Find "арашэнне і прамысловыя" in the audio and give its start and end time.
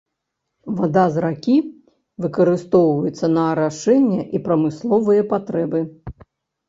3.53-5.23